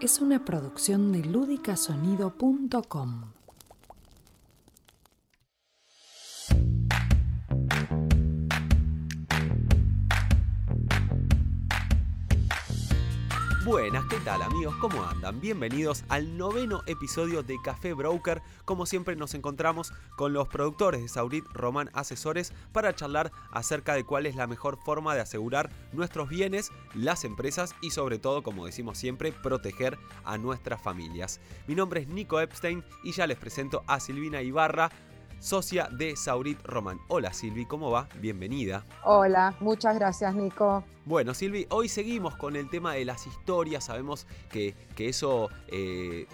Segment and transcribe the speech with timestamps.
[0.00, 3.37] es una producción de ludicasonido.com.
[13.68, 14.74] Buenas, ¿qué tal amigos?
[14.80, 15.42] ¿Cómo andan?
[15.42, 18.40] Bienvenidos al noveno episodio de Café Broker.
[18.64, 24.04] Como siempre nos encontramos con los productores de Saurit Román Asesores para charlar acerca de
[24.04, 28.64] cuál es la mejor forma de asegurar nuestros bienes, las empresas y sobre todo, como
[28.64, 31.38] decimos siempre, proteger a nuestras familias.
[31.66, 34.90] Mi nombre es Nico Epstein y ya les presento a Silvina Ibarra,
[35.40, 36.98] socia de Saurit Román.
[37.08, 38.08] Hola Silvi, ¿cómo va?
[38.20, 38.84] Bienvenida.
[39.04, 40.84] Hola, muchas gracias Nico.
[41.04, 43.84] Bueno, Silvi, hoy seguimos con el tema de las historias.
[43.84, 46.26] Sabemos que, que eso eh,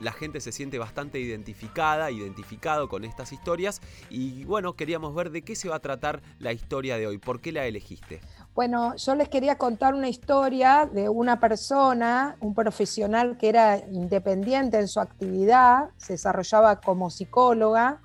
[0.00, 3.80] la gente se siente bastante identificada, identificado con estas historias.
[4.08, 7.18] Y bueno, queríamos ver de qué se va a tratar la historia de hoy.
[7.18, 8.20] ¿Por qué la elegiste?
[8.54, 14.78] Bueno, yo les quería contar una historia de una persona, un profesional que era independiente
[14.78, 18.00] en su actividad, se desarrollaba como psicóloga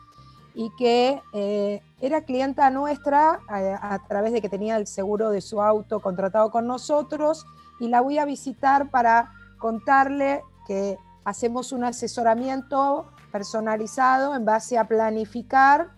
[0.55, 5.41] y que eh, era clienta nuestra eh, a, través de que tenía el seguro de
[5.41, 7.45] su auto contratado con nosotros
[7.79, 14.87] y la voy a visitar para contarle que hacemos un asesoramiento personalizado en base a
[14.87, 15.89] planificar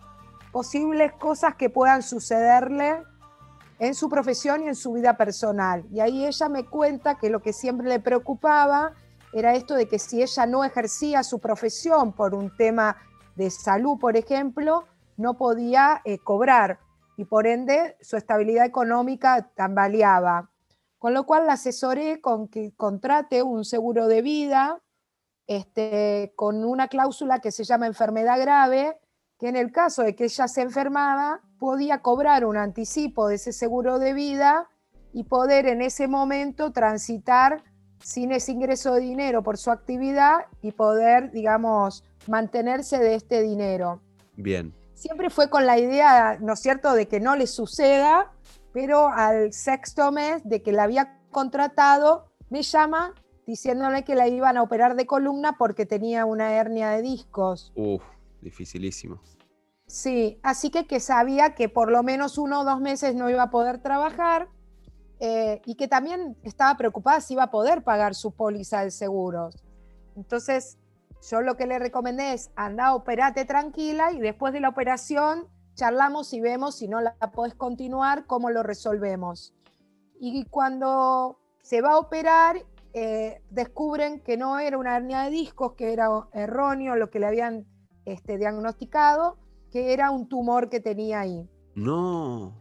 [0.50, 3.04] posibles cosas que puedan sucederle
[3.78, 5.84] en su profesión y en su vida personal.
[5.92, 8.92] Y ahí ella me cuenta que lo que siempre le preocupaba
[9.32, 12.96] era esto de que si ella no ejercía su profesión por un tema
[13.38, 14.84] de salud, por ejemplo,
[15.16, 16.80] no podía eh, cobrar
[17.16, 20.50] y por ende su estabilidad económica tambaleaba.
[20.98, 24.82] Con lo cual la asesoré con que contrate un seguro de vida
[25.46, 29.00] este, con una cláusula que se llama enfermedad grave,
[29.38, 33.52] que en el caso de que ella se enfermaba, podía cobrar un anticipo de ese
[33.52, 34.68] seguro de vida
[35.12, 37.62] y poder en ese momento transitar
[38.00, 44.00] sin ese ingreso de dinero por su actividad y poder, digamos, mantenerse de este dinero.
[44.36, 44.74] Bien.
[44.94, 48.32] Siempre fue con la idea, ¿no es cierto?, de que no le suceda,
[48.72, 53.14] pero al sexto mes de que la había contratado, me llama
[53.46, 57.72] diciéndole que la iban a operar de columna porque tenía una hernia de discos.
[57.74, 58.02] Uf,
[58.42, 59.20] dificilísimo.
[59.86, 63.44] Sí, así que que sabía que por lo menos uno o dos meses no iba
[63.44, 64.48] a poder trabajar
[65.18, 69.64] eh, y que también estaba preocupada si iba a poder pagar su póliza de seguros.
[70.14, 70.76] Entonces,
[71.22, 76.32] yo lo que le recomendé es anda, operate tranquila y después de la operación charlamos
[76.32, 79.54] y vemos si no la podés continuar, cómo lo resolvemos.
[80.20, 82.56] Y cuando se va a operar,
[82.94, 87.26] eh, descubren que no era una hernia de discos, que era erróneo lo que le
[87.26, 87.66] habían
[88.04, 89.36] este, diagnosticado,
[89.70, 91.48] que era un tumor que tenía ahí.
[91.76, 92.54] No,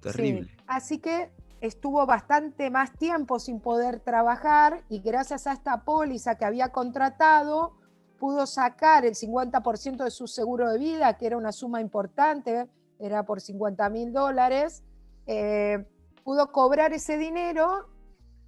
[0.00, 0.50] terrible.
[0.66, 1.30] Así que
[1.62, 7.77] estuvo bastante más tiempo sin poder trabajar y gracias a esta póliza que había contratado,
[8.18, 12.68] pudo sacar el 50% de su seguro de vida, que era una suma importante,
[12.98, 14.82] era por 50 mil dólares,
[15.26, 15.84] eh,
[16.24, 17.88] pudo cobrar ese dinero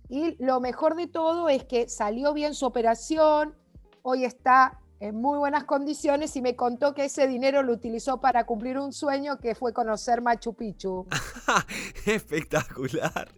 [0.08, 3.54] y lo mejor de todo es que salió bien su operación,
[4.03, 8.44] hoy está en muy buenas condiciones y me contó que ese dinero lo utilizó para
[8.44, 11.06] cumplir un sueño que fue conocer Machu Picchu.
[12.06, 13.28] Espectacular.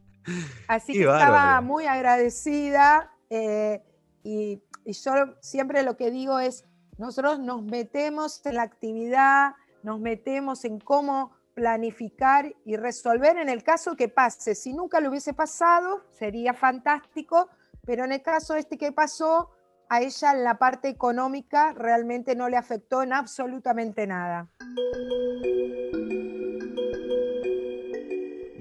[0.67, 3.83] Así que estaba muy agradecida eh,
[4.25, 6.65] y y yo siempre lo que digo es,
[6.99, 13.63] nosotros nos metemos en la actividad, nos metemos en cómo planificar y resolver en el
[13.63, 14.55] caso que pase.
[14.55, 17.49] Si nunca lo hubiese pasado, sería fantástico,
[17.85, 19.51] pero en el caso este que pasó,
[19.89, 24.49] a ella en la parte económica realmente no le afectó en absolutamente nada.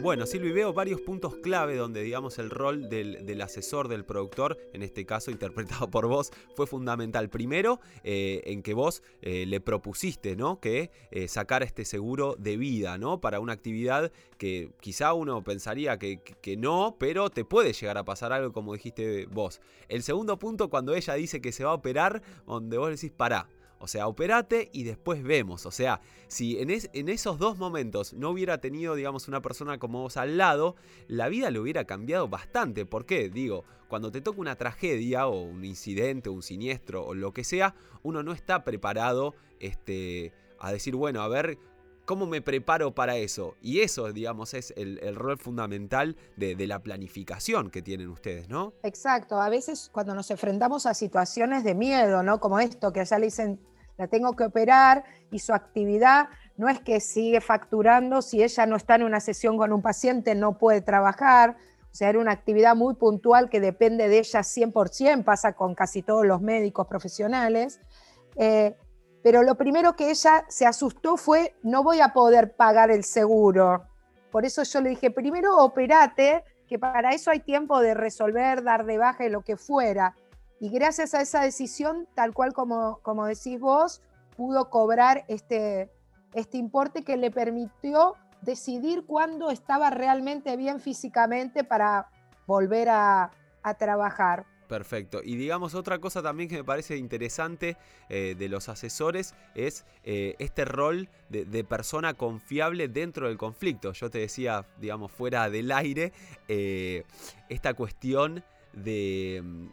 [0.02, 4.82] Bueno, Silvi, veo varios puntos clave donde, digamos, el rol del, asesor, del productor, en
[4.82, 7.30] este caso interpretado por vos, fue fundamental.
[7.30, 10.60] Primero, eh, en que vos eh, le propusiste, ¿no?
[10.60, 13.22] Que eh, sacara este seguro de vida, ¿no?
[13.22, 18.04] Para una actividad que quizá uno pensaría que, que, no, pero te puede llegar a
[18.04, 19.62] pasar algo como dijiste vos.
[19.88, 23.48] El segundo punto, cuando ella dice que se va a operar, donde vos decís, pará
[23.82, 25.66] o sea, operate y después vemos.
[25.66, 26.70] O sea, si en,
[27.10, 30.76] esos dos momentos no hubiera tenido, digamos, una persona como vos al lado,
[31.08, 32.86] la vida le hubiera cambiado bastante.
[32.86, 33.30] ¿Por qué?
[33.30, 37.74] Digo, cuando te toca una tragedia o un incidente, un siniestro o lo que sea,
[38.04, 41.58] uno no está preparado este, a decir, bueno, a ver
[42.06, 43.56] ¿Cómo me preparo para eso?
[43.62, 48.74] Y eso, digamos, es el, rol fundamental de, de, la planificación que tienen ustedes, ¿no?
[48.84, 49.40] Exacto.
[49.40, 52.40] A veces cuando nos enfrentamos a situaciones de miedo, ¿no?
[52.40, 53.60] Como esto, que allá le dicen,
[53.98, 58.76] la tengo que operar y su actividad no es que sigue facturando, si ella no
[58.76, 61.58] está en una sesión con un paciente no puede trabajar,
[61.92, 66.02] o sea, era una actividad muy puntual que depende de ella 100%, pasa con casi
[66.02, 67.82] todos los médicos profesionales.
[68.38, 68.78] Eh,
[69.22, 73.84] pero lo primero que ella se asustó fue, no voy a poder pagar el seguro.
[74.32, 78.86] Por eso yo le dije, primero operate, que para eso hay tiempo de resolver, dar
[78.86, 80.16] de baja y lo que fuera.
[80.62, 84.00] Y gracias a esa decisión, tal cual como, como decís vos,
[84.38, 85.90] pudo cobrar este,
[86.36, 88.14] este importe que le permitió
[88.44, 92.12] decidir cuándo estaba realmente bien físicamente para
[92.46, 93.32] volver a,
[93.80, 94.46] trabajar.
[94.68, 95.22] Perfecto.
[95.24, 97.78] Y digamos otra cosa también que me parece interesante
[98.10, 103.94] eh, de los asesores es eh, este rol de, persona confiable dentro del conflicto.
[103.94, 106.12] Yo te decía, digamos, fuera del aire,
[106.48, 107.04] eh,
[107.50, 108.44] esta cuestión
[108.74, 109.68] de, mm,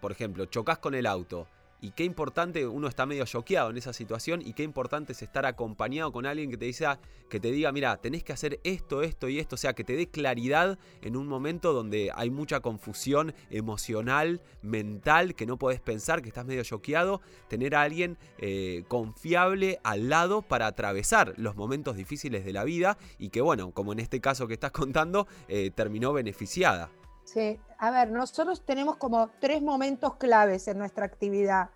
[0.00, 1.46] por ejemplo, chocas con el auto
[1.82, 5.44] y qué importante, uno está medio choqueado en esa situación y qué importante es estar
[5.44, 9.28] acompañado con alguien que te diga, que te diga, mira, tenés que hacer esto, esto
[9.28, 13.34] y esto, o sea, que te dé claridad en un momento donde hay mucha confusión
[13.50, 19.80] emocional, mental, que no podés pensar, que estás medio choqueado, tener a alguien eh, confiable
[19.82, 23.98] al lado para atravesar los momentos difíciles de la vida y que bueno, como en
[23.98, 26.92] este caso que estás contando, eh, terminó beneficiada.
[27.24, 31.70] Sí, a ver, nosotros tenemos como tres momentos claves en nuestra actividad.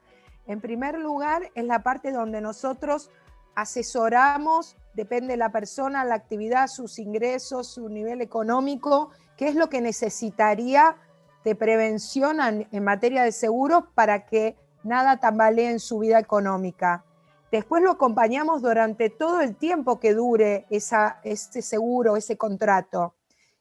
[0.47, 3.11] En primer lugar, es la parte donde nosotros
[3.55, 9.69] asesoramos, depende de la persona, la actividad, sus ingresos, su nivel económico, qué es lo
[9.69, 10.97] que necesitaría
[11.43, 17.05] de prevención en materia de seguros para que nada tambalee en su vida económica.
[17.51, 23.16] Después lo acompañamos durante todo el tiempo que dure ese seguro, ese contrato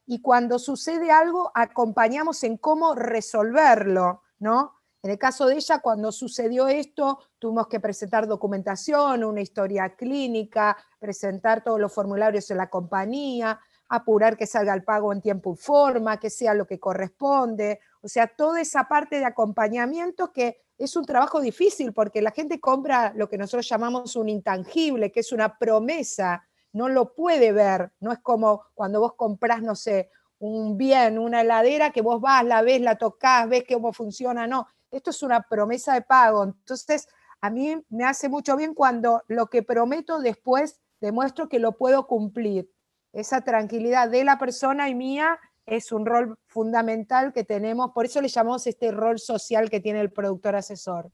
[0.06, 4.72] y cuando sucede algo acompañamos en cómo resolverlo, ¿no?
[5.02, 10.76] En el caso de ella, cuando sucedió esto, tuvimos que presentar documentación, una historia clínica,
[10.98, 15.56] presentar todos los formularios en la compañía, apurar que salga el pago en tiempo y
[15.56, 17.80] forma, que sea lo que corresponde.
[18.02, 22.60] O sea, toda esa parte de acompañamiento que es un trabajo difícil porque la gente
[22.60, 26.45] compra lo que nosotros llamamos un intangible, que es una promesa
[26.76, 31.40] no lo puede ver, no es como cuando vos comprás, no sé, un bien, una
[31.40, 35.40] heladera, que vos vas, la ves, la tocas, ves cómo funciona, no, esto es una
[35.48, 37.08] promesa de pago, entonces
[37.40, 42.06] a mí me hace mucho bien cuando lo que prometo después demuestro que lo puedo
[42.06, 42.70] cumplir.
[43.14, 48.20] Esa tranquilidad de la persona y mía es un rol fundamental que tenemos, por eso
[48.20, 51.10] le llamamos este rol social que tiene el productor asesor.